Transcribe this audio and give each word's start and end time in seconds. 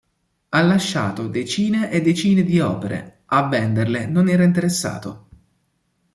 Ha 0.49 0.59
lasciato 0.63 1.27
decine 1.27 1.91
e 1.91 2.01
decine 2.01 2.41
di 2.41 2.59
opere, 2.59 3.19
a 3.25 3.47
venderle 3.47 4.07
non 4.07 4.29
era 4.29 4.43
interessato. 4.43 5.27